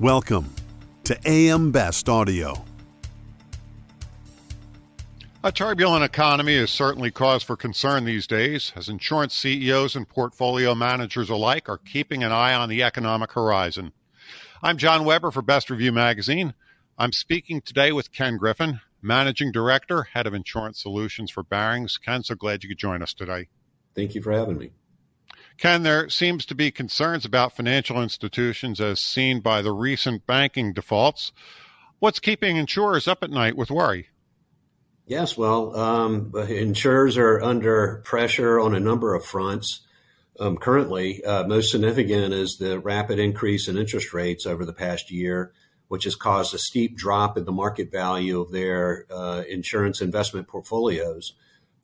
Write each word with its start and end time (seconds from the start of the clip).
Welcome 0.00 0.54
to 1.02 1.18
AM 1.26 1.72
Best 1.72 2.08
Audio. 2.08 2.64
A 5.42 5.50
turbulent 5.50 6.04
economy 6.04 6.54
is 6.54 6.70
certainly 6.70 7.10
cause 7.10 7.42
for 7.42 7.56
concern 7.56 8.04
these 8.04 8.28
days, 8.28 8.72
as 8.76 8.88
insurance 8.88 9.34
CEOs 9.34 9.96
and 9.96 10.08
portfolio 10.08 10.76
managers 10.76 11.30
alike 11.30 11.68
are 11.68 11.78
keeping 11.78 12.22
an 12.22 12.30
eye 12.30 12.54
on 12.54 12.68
the 12.68 12.80
economic 12.80 13.32
horizon. 13.32 13.90
I'm 14.62 14.78
John 14.78 15.04
Weber 15.04 15.32
for 15.32 15.42
Best 15.42 15.68
Review 15.68 15.90
Magazine. 15.90 16.54
I'm 16.96 17.10
speaking 17.10 17.60
today 17.60 17.90
with 17.90 18.12
Ken 18.12 18.36
Griffin, 18.36 18.80
Managing 19.02 19.50
Director, 19.50 20.04
Head 20.04 20.28
of 20.28 20.34
Insurance 20.34 20.80
Solutions 20.80 21.32
for 21.32 21.42
Barings. 21.42 21.98
Ken, 21.98 22.22
so 22.22 22.36
glad 22.36 22.62
you 22.62 22.68
could 22.68 22.78
join 22.78 23.02
us 23.02 23.14
today. 23.14 23.48
Thank 23.96 24.14
you 24.14 24.22
for 24.22 24.30
having 24.30 24.58
me. 24.58 24.70
Ken, 25.58 25.82
there 25.82 26.08
seems 26.08 26.46
to 26.46 26.54
be 26.54 26.70
concerns 26.70 27.24
about 27.24 27.56
financial 27.56 28.00
institutions 28.00 28.80
as 28.80 29.00
seen 29.00 29.40
by 29.40 29.60
the 29.60 29.72
recent 29.72 30.24
banking 30.24 30.72
defaults. 30.72 31.32
What's 31.98 32.20
keeping 32.20 32.56
insurers 32.56 33.08
up 33.08 33.24
at 33.24 33.30
night 33.30 33.56
with 33.56 33.70
worry? 33.70 34.08
Yes, 35.04 35.36
well, 35.36 35.74
um, 35.76 36.32
insurers 36.48 37.16
are 37.16 37.42
under 37.42 38.02
pressure 38.04 38.60
on 38.60 38.72
a 38.74 38.80
number 38.80 39.14
of 39.14 39.24
fronts. 39.24 39.80
Um, 40.38 40.56
currently, 40.58 41.24
uh, 41.24 41.44
most 41.48 41.72
significant 41.72 42.32
is 42.32 42.58
the 42.58 42.78
rapid 42.78 43.18
increase 43.18 43.66
in 43.66 43.76
interest 43.76 44.14
rates 44.14 44.46
over 44.46 44.64
the 44.64 44.72
past 44.72 45.10
year, 45.10 45.52
which 45.88 46.04
has 46.04 46.14
caused 46.14 46.54
a 46.54 46.58
steep 46.58 46.96
drop 46.96 47.36
in 47.36 47.46
the 47.46 47.52
market 47.52 47.90
value 47.90 48.40
of 48.40 48.52
their 48.52 49.06
uh, 49.10 49.42
insurance 49.48 50.00
investment 50.00 50.46
portfolios. 50.46 51.32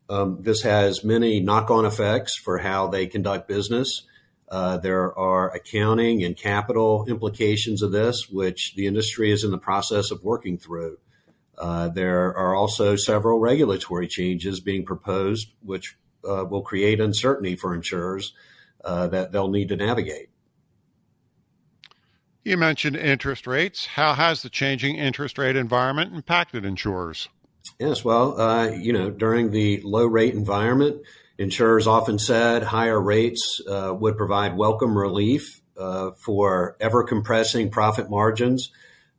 Um, 0.08 0.38
this 0.42 0.62
has 0.62 1.04
many 1.04 1.40
knock 1.40 1.70
on 1.70 1.86
effects 1.86 2.36
for 2.36 2.58
how 2.58 2.88
they 2.88 3.06
conduct 3.06 3.48
business. 3.48 4.02
Uh, 4.48 4.76
there 4.76 5.18
are 5.18 5.50
accounting 5.54 6.22
and 6.22 6.36
capital 6.36 7.06
implications 7.08 7.82
of 7.82 7.92
this, 7.92 8.28
which 8.28 8.74
the 8.76 8.86
industry 8.86 9.30
is 9.30 9.42
in 9.42 9.50
the 9.50 9.59
process 9.59 10.10
of 10.10 10.23
working 10.23 10.59
through. 10.59 10.98
Uh, 11.56 11.88
there 11.88 12.37
are 12.37 12.54
also 12.54 12.96
several 12.96 13.38
regulatory 13.38 14.06
changes 14.06 14.60
being 14.60 14.84
proposed, 14.84 15.48
which 15.62 15.96
uh, 16.29 16.45
will 16.45 16.62
create 16.62 17.01
uncertainty 17.01 17.57
for 17.57 17.74
insurers 17.74 18.34
uh, 18.84 19.07
that 19.07 19.32
they'll 19.32 19.51
need 19.51 19.68
to 19.68 19.76
navigate. 19.76 20.29
You 22.45 22.59
mentioned 22.59 22.96
interest 22.96 23.46
rates. 23.46 23.86
How 23.86 24.12
has 24.12 24.42
the 24.42 24.51
changing 24.51 24.96
interest 24.96 25.38
rate 25.38 25.57
environment 25.57 26.14
impacted 26.14 26.64
insurers? 26.64 27.30
Yes, 27.79 28.04
well, 28.04 28.40
uh, 28.40 28.70
you 28.70 28.93
know, 28.93 29.10
during 29.10 29.51
the 29.51 29.80
low 29.82 30.07
rate 30.07 30.34
environment, 30.34 31.02
insurers 31.38 31.87
often 31.87 32.18
said 32.18 32.62
higher 32.62 33.01
rates 33.01 33.60
uh, 33.68 33.93
would 33.98 34.16
provide 34.16 34.57
welcome 34.57 34.96
relief 34.96 35.60
uh, 35.76 36.12
for 36.24 36.76
ever 36.79 37.02
compressing 37.02 37.70
profit 37.70 38.09
margins 38.09 38.70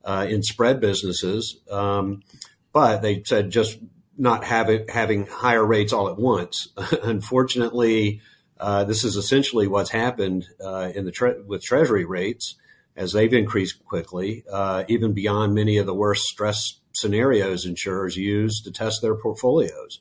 uh, 0.05 0.25
in 0.29 0.41
spread 0.41 0.79
businesses. 0.79 1.59
Um, 1.69 2.23
but 2.71 3.01
they 3.01 3.23
said 3.23 3.49
just 3.49 3.77
not 4.17 4.45
having 4.45 4.87
having 4.87 5.25
higher 5.25 5.65
rates 5.65 5.91
all 5.91 6.07
at 6.07 6.17
once. 6.17 6.69
Unfortunately, 7.03 8.21
uh, 8.57 8.85
this 8.85 9.03
is 9.03 9.17
essentially 9.17 9.67
what's 9.67 9.89
happened 9.89 10.47
uh, 10.63 10.91
in 10.95 11.03
the 11.03 11.11
tre- 11.11 11.41
with 11.45 11.61
Treasury 11.61 12.05
rates 12.05 12.55
as 12.95 13.11
they've 13.11 13.33
increased 13.33 13.83
quickly, 13.83 14.45
even 14.87 15.11
beyond 15.11 15.53
many 15.53 15.75
of 15.75 15.85
the 15.85 15.93
worst 15.93 16.23
stress 16.23 16.79
scenarios 16.95 17.65
insurers 17.65 18.15
use 18.15 18.61
to 18.61 18.71
test 18.71 19.01
their 19.01 19.15
portfolios. 19.15 19.99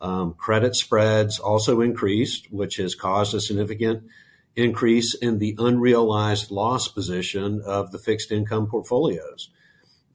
Um, 0.00 0.34
credit 0.34 0.76
spreads 0.76 1.38
also 1.38 1.80
increased, 1.80 2.52
which 2.52 2.76
has 2.76 2.94
caused 2.94 3.34
a 3.34 3.40
significant 3.40 4.04
increase 4.56 5.14
in 5.14 5.38
the 5.38 5.56
unrealized 5.58 6.50
loss 6.50 6.88
position 6.88 7.62
of 7.64 7.90
the 7.90 7.98
fixed 7.98 8.30
income 8.30 8.66
portfolios. 8.66 9.50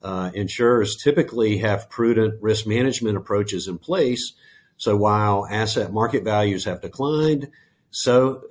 Uh, 0.01 0.31
insurers 0.33 0.95
typically 0.95 1.57
have 1.57 1.89
prudent 1.89 2.41
risk 2.41 2.65
management 2.65 3.17
approaches 3.17 3.67
in 3.67 3.77
place. 3.77 4.33
So 4.77 4.95
while 4.95 5.45
asset 5.49 5.91
market 5.91 6.23
values 6.23 6.65
have 6.65 6.81
declined, 6.81 7.49
so 7.91 8.43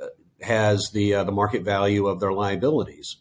has 0.43 0.91
the 0.91 1.15
uh, 1.15 1.25
the 1.25 1.33
market 1.33 1.63
value 1.63 2.07
of 2.07 2.21
their 2.21 2.33
liabilities. 2.33 3.17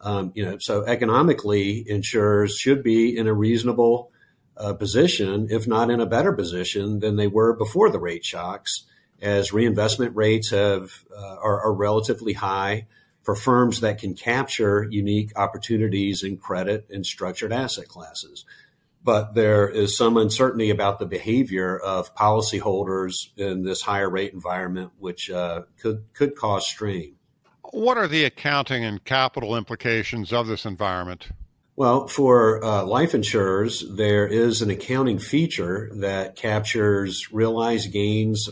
Um, 0.00 0.32
you 0.34 0.44
know, 0.44 0.58
so 0.58 0.84
economically, 0.84 1.84
insurers 1.88 2.56
should 2.56 2.82
be 2.82 3.16
in 3.16 3.26
a 3.26 3.34
reasonable 3.34 4.12
uh, 4.56 4.74
position, 4.74 5.48
if 5.50 5.66
not 5.66 5.90
in 5.90 6.00
a 6.00 6.06
better 6.06 6.32
position 6.32 7.00
than 7.00 7.16
they 7.16 7.26
were 7.26 7.54
before 7.54 7.90
the 7.90 7.98
rate 7.98 8.24
shocks, 8.24 8.84
as 9.20 9.52
reinvestment 9.52 10.14
rates 10.14 10.50
have 10.50 11.04
uh, 11.14 11.36
are, 11.42 11.62
are, 11.62 11.72
relatively 11.72 12.34
high 12.34 12.86
for 13.22 13.34
firms 13.34 13.80
that 13.80 13.98
can 13.98 14.14
capture 14.14 14.86
unique 14.90 15.32
opportunities 15.36 16.22
in 16.22 16.36
credit 16.36 16.86
and 16.90 17.04
structured 17.04 17.52
asset 17.52 17.88
classes. 17.88 18.44
But 19.02 19.34
there 19.34 19.68
is 19.68 19.96
some 19.96 20.16
uncertainty 20.16 20.70
about 20.70 20.98
the 20.98 21.06
behavior 21.06 21.78
of 21.78 22.14
policyholders 22.14 23.36
in 23.36 23.62
this 23.62 23.82
higher 23.82 24.10
rate 24.10 24.32
environment, 24.32 24.92
which 24.98 25.30
uh, 25.30 25.62
could 25.80 26.04
could 26.12 26.36
cause 26.36 26.66
strain. 26.66 27.15
What 27.72 27.98
are 27.98 28.08
the 28.08 28.24
accounting 28.24 28.84
and 28.84 29.04
capital 29.04 29.56
implications 29.56 30.32
of 30.32 30.46
this 30.46 30.64
environment? 30.64 31.28
Well, 31.76 32.08
for 32.08 32.64
uh, 32.64 32.84
life 32.84 33.14
insurers, 33.14 33.84
there 33.90 34.26
is 34.26 34.62
an 34.62 34.70
accounting 34.70 35.18
feature 35.18 35.90
that 35.96 36.34
captures 36.34 37.30
realized 37.30 37.92
gains 37.92 38.48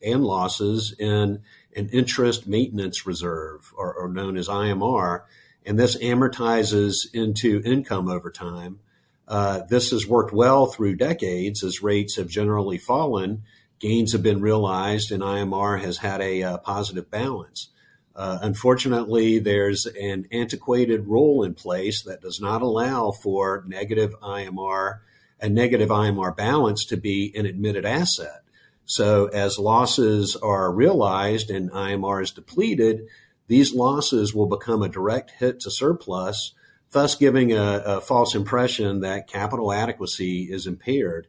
and 0.00 0.24
losses 0.24 0.94
in 0.96 1.40
an 1.74 1.88
interest 1.88 2.46
maintenance 2.46 3.04
reserve, 3.04 3.72
or, 3.76 3.92
or 3.94 4.08
known 4.08 4.36
as 4.36 4.48
IMR, 4.48 5.22
and 5.66 5.78
this 5.78 5.96
amortizes 5.98 6.94
into 7.12 7.60
income 7.64 8.08
over 8.08 8.30
time. 8.30 8.78
Uh, 9.26 9.62
this 9.68 9.90
has 9.90 10.06
worked 10.06 10.32
well 10.32 10.66
through 10.66 10.96
decades 10.96 11.64
as 11.64 11.82
rates 11.82 12.16
have 12.16 12.28
generally 12.28 12.78
fallen. 12.78 13.42
Gains 13.80 14.12
have 14.12 14.22
been 14.22 14.40
realized, 14.40 15.10
and 15.10 15.22
IMR 15.22 15.80
has 15.80 15.98
had 15.98 16.20
a 16.20 16.42
uh, 16.42 16.58
positive 16.58 17.10
balance. 17.10 17.70
Uh, 18.18 18.36
unfortunately, 18.42 19.38
there's 19.38 19.86
an 19.86 20.26
antiquated 20.32 21.06
rule 21.06 21.44
in 21.44 21.54
place 21.54 22.02
that 22.02 22.20
does 22.20 22.40
not 22.40 22.62
allow 22.62 23.12
for 23.12 23.62
negative 23.68 24.12
IMR, 24.20 24.98
a 25.40 25.48
negative 25.48 25.90
IMR 25.90 26.36
balance 26.36 26.84
to 26.86 26.96
be 26.96 27.32
an 27.36 27.46
admitted 27.46 27.86
asset. 27.86 28.42
So 28.86 29.26
as 29.26 29.60
losses 29.60 30.34
are 30.34 30.72
realized 30.72 31.48
and 31.48 31.70
IMR 31.70 32.20
is 32.20 32.32
depleted, 32.32 33.06
these 33.46 33.72
losses 33.72 34.34
will 34.34 34.48
become 34.48 34.82
a 34.82 34.88
direct 34.88 35.30
hit 35.38 35.60
to 35.60 35.70
surplus, 35.70 36.54
thus 36.90 37.14
giving 37.14 37.52
a, 37.52 37.82
a 37.86 38.00
false 38.00 38.34
impression 38.34 38.98
that 39.00 39.28
capital 39.28 39.72
adequacy 39.72 40.48
is 40.50 40.66
impaired. 40.66 41.28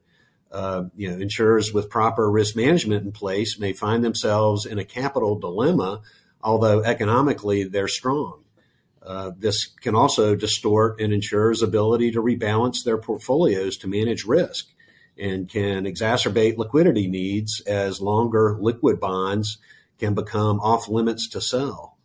Uh, 0.51 0.85
you 0.95 1.11
know, 1.11 1.19
insurers 1.19 1.71
with 1.71 1.91
proper 1.91 2.31
risk 2.31 2.55
management 2.55 3.05
in 3.05 3.11
place 3.11 3.59
may 3.59 3.73
find 3.73 4.03
themselves 4.03 4.65
in 4.65 4.79
a 4.79 4.83
capital 4.83 5.37
dilemma 5.37 6.01
although 6.41 6.83
economically 6.83 7.63
they're 7.63 7.87
strong. 7.87 8.43
Uh, 9.01 9.31
this 9.37 9.65
can 9.65 9.95
also 9.95 10.35
distort 10.35 10.99
an 10.99 11.11
insurer's 11.11 11.61
ability 11.61 12.11
to 12.11 12.21
rebalance 12.21 12.83
their 12.83 12.97
portfolios 12.97 13.77
to 13.77 13.87
manage 13.87 14.25
risk 14.25 14.67
and 15.17 15.49
can 15.49 15.85
exacerbate 15.85 16.57
liquidity 16.57 17.07
needs 17.07 17.61
as 17.61 18.01
longer 18.01 18.57
liquid 18.59 18.99
bonds 18.99 19.57
can 19.99 20.13
become 20.13 20.59
off 20.59 20.87
limits 20.87 21.27
to 21.29 21.41
sell. 21.41 21.97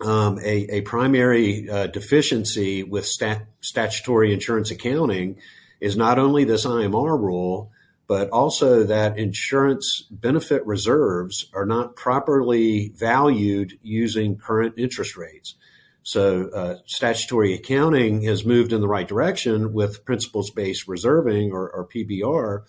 Um, 0.00 0.38
a, 0.40 0.78
a, 0.78 0.80
primary 0.80 1.68
uh, 1.70 1.86
deficiency 1.86 2.82
with 2.82 3.06
stat- 3.06 3.46
statutory 3.60 4.32
insurance 4.32 4.72
accounting 4.72 5.38
is 5.80 5.96
not 5.96 6.18
only 6.18 6.42
this 6.42 6.66
IMR 6.66 7.20
rule, 7.20 7.70
but 8.12 8.28
also 8.28 8.84
that 8.84 9.18
insurance 9.18 10.02
benefit 10.10 10.62
reserves 10.66 11.46
are 11.54 11.64
not 11.64 11.96
properly 11.96 12.92
valued 12.94 13.78
using 13.80 14.36
current 14.36 14.74
interest 14.76 15.16
rates. 15.16 15.54
So, 16.02 16.50
uh, 16.50 16.74
statutory 16.84 17.54
accounting 17.54 18.20
has 18.24 18.44
moved 18.44 18.74
in 18.74 18.82
the 18.82 18.86
right 18.86 19.08
direction 19.08 19.72
with 19.72 20.04
principles 20.04 20.50
based 20.50 20.86
reserving 20.86 21.52
or, 21.52 21.70
or, 21.70 21.88
PBR. 21.88 22.64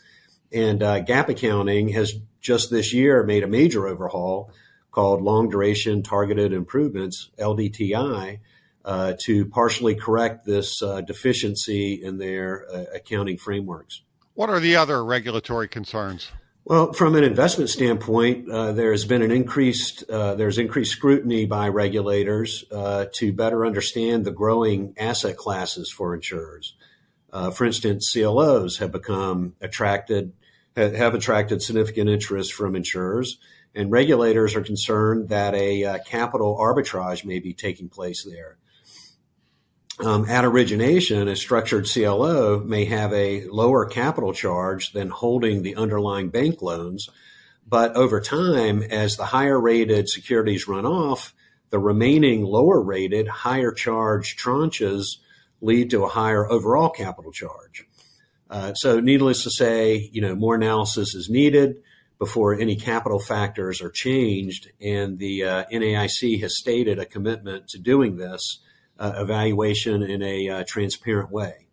And 0.54 0.82
uh, 0.82 1.04
GAAP 1.04 1.28
accounting 1.28 1.90
has 1.90 2.14
just 2.40 2.72
this 2.72 2.94
year 2.94 3.26
made 3.26 3.44
a 3.44 3.48
major 3.48 3.86
overhaul 3.86 4.50
called 4.92 5.22
Long 5.22 5.50
Duration 5.50 6.04
Targeted 6.04 6.54
Improvements, 6.54 7.32
LDTI, 7.38 8.40
uh, 8.86 9.14
to 9.24 9.46
partially 9.48 9.96
correct 9.96 10.46
this 10.46 10.82
uh, 10.82 11.02
deficiency 11.02 12.02
in 12.02 12.18
their 12.18 12.66
uh, 12.74 12.86
accounting 12.96 13.38
frameworks. 13.38 14.04
What 14.36 14.50
are 14.50 14.60
the 14.60 14.76
other 14.76 15.04
regulatory 15.04 15.68
concerns? 15.68 16.32
Well, 16.66 16.94
from 16.94 17.16
an 17.16 17.24
investment 17.24 17.70
standpoint, 17.70 18.50
uh, 18.50 18.72
there 18.72 18.92
has 18.92 19.06
been 19.06 19.22
an 19.22 19.32
increased 19.32 20.10
uh, 20.10 20.36
there's 20.36 20.58
increased 20.58 20.94
scrutiny 20.94 21.46
by 21.46 21.68
regulators 21.68 22.64
uh, 22.72 23.06
to 23.16 23.34
better 23.34 23.66
understand 23.66 24.26
the 24.26 24.32
growing 24.32 24.94
asset 24.98 25.36
classes 25.36 25.92
for 25.92 26.16
insurers. 26.16 26.74
Uh, 27.34 27.52
for 27.52 27.66
instance, 27.66 28.12
CLOs 28.12 28.78
have 28.78 28.92
become 28.92 29.56
attracted 29.60 30.32
have 30.76 31.14
attracted 31.14 31.62
significant 31.62 32.10
interest 32.10 32.54
from 32.54 32.76
insurers, 32.76 33.38
and 33.76 33.92
regulators 33.92 34.56
are 34.56 34.64
concerned 34.64 35.30
that 35.30 35.54
a 35.54 35.84
uh, 35.84 35.98
capital 36.06 36.58
arbitrage 36.60 37.26
may 37.26 37.40
be 37.40 37.54
taking 37.54 37.90
place 37.90 38.24
there. 38.24 38.58
Um, 40.00 40.26
at 40.28 40.44
origination, 40.44 41.28
a 41.28 41.36
structured 41.36 41.88
CLO 41.88 42.60
may 42.60 42.86
have 42.86 43.14
a 43.14 43.46
lower 43.46 43.86
capital 43.86 44.34
charge 44.34 44.92
than 44.92 45.10
holding 45.10 45.62
the 45.62 45.76
underlying 45.76 46.30
bank 46.30 46.62
loans. 46.62 47.10
But 47.68 47.96
over 47.96 48.20
time, 48.20 48.82
as 48.84 49.16
the 49.16 49.26
higher 49.26 49.60
rated 49.60 50.10
securities 50.10 50.68
run 50.68 50.86
off, 50.86 51.34
the 51.70 51.80
remaining 51.80 52.44
lower 52.44 52.82
rated, 52.82 53.28
higher 53.28 53.72
charge 53.72 54.36
tranches 54.36 55.18
lead 55.62 55.90
to 55.92 56.04
a 56.04 56.10
higher 56.10 56.50
overall 56.50 56.90
capital 56.90 57.32
charge. 57.32 57.88
Uh, 58.50 58.74
so, 58.74 59.00
needless 59.00 59.44
to 59.44 59.50
say, 59.50 60.10
you 60.12 60.22
know, 60.22 60.36
more 60.36 60.56
analysis 60.56 61.16
is 61.16 61.30
needed 61.30 61.82
before 62.20 62.54
any 62.54 62.76
capital 62.76 63.20
factors 63.20 63.82
are 63.82 63.90
changed, 63.90 64.70
and 64.82 65.18
the 65.18 65.44
uh, 65.44 65.64
NAIC 65.72 66.42
has 66.42 66.58
stated 66.58 67.00
a 67.00 67.06
commitment 67.06 67.68
to 67.70 67.80
doing 67.80 68.18
this 68.18 68.60
uh, 69.00 69.14
evaluation 69.18 70.04
in 70.04 70.22
a 70.22 70.50
uh, 70.50 70.64
transparent 70.68 71.32
way. 71.32 71.68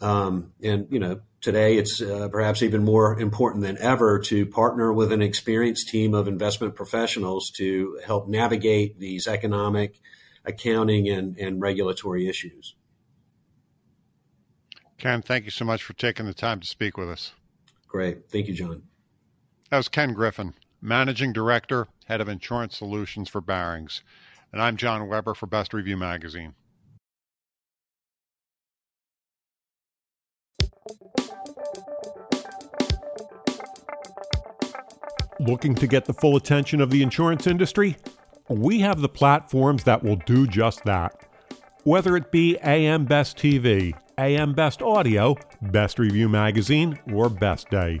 Um, 0.00 0.52
and 0.62 0.86
you 0.90 0.98
know, 0.98 1.20
today 1.40 1.76
it's 1.76 2.00
uh, 2.00 2.28
perhaps 2.30 2.62
even 2.62 2.84
more 2.84 3.18
important 3.18 3.62
than 3.62 3.78
ever 3.78 4.18
to 4.20 4.46
partner 4.46 4.92
with 4.92 5.12
an 5.12 5.22
experienced 5.22 5.88
team 5.88 6.14
of 6.14 6.28
investment 6.28 6.74
professionals 6.74 7.50
to 7.56 8.00
help 8.04 8.28
navigate 8.28 8.98
these 8.98 9.26
economic, 9.26 10.00
accounting, 10.44 11.08
and, 11.08 11.36
and 11.38 11.60
regulatory 11.60 12.28
issues. 12.28 12.74
Ken, 14.98 15.22
thank 15.22 15.44
you 15.44 15.50
so 15.50 15.64
much 15.64 15.82
for 15.82 15.94
taking 15.94 16.26
the 16.26 16.34
time 16.34 16.60
to 16.60 16.66
speak 16.66 16.98
with 16.98 17.08
us. 17.08 17.32
Great. 17.88 18.30
Thank 18.30 18.48
you, 18.48 18.54
John. 18.54 18.82
That 19.70 19.78
was 19.78 19.88
Ken 19.88 20.12
Griffin, 20.12 20.54
Managing 20.82 21.32
Director, 21.32 21.88
Head 22.06 22.20
of 22.20 22.28
Insurance 22.28 22.76
Solutions 22.76 23.28
for 23.28 23.40
Barings. 23.40 24.02
And 24.52 24.60
I'm 24.60 24.76
John 24.76 25.06
Weber 25.06 25.34
for 25.34 25.46
Best 25.46 25.72
Review 25.72 25.96
Magazine. 25.96 26.54
Looking 35.38 35.74
to 35.76 35.86
get 35.86 36.04
the 36.04 36.12
full 36.12 36.36
attention 36.36 36.80
of 36.80 36.90
the 36.90 37.02
insurance 37.02 37.46
industry? 37.46 37.96
We 38.48 38.80
have 38.80 39.00
the 39.00 39.08
platforms 39.08 39.84
that 39.84 40.02
will 40.02 40.16
do 40.26 40.48
just 40.48 40.84
that. 40.84 41.14
Whether 41.84 42.16
it 42.16 42.32
be 42.32 42.58
AM 42.58 43.04
Best 43.04 43.38
TV, 43.38 43.94
AM 44.18 44.52
Best 44.52 44.82
Audio, 44.82 45.36
Best 45.62 45.98
Review 45.98 46.28
Magazine, 46.28 46.98
or 47.12 47.28
Best 47.28 47.70
Day. 47.70 48.00